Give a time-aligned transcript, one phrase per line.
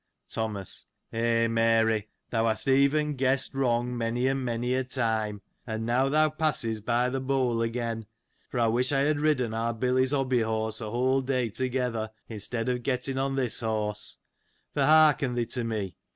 [0.27, 1.45] Thomas.— Eh!
[1.47, 6.81] Mary, thou hast even guessed wrong many and many a time; and now thou passes
[6.81, 8.05] by the bowl again;■
[8.49, 12.09] for I wish I had ridden our Billy's hobby horse a whale day toge ther,
[12.27, 14.17] instead of getting on this horse:
[14.73, 15.95] for, hearken thee to me.